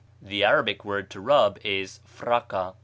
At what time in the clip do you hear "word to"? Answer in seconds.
0.83-1.19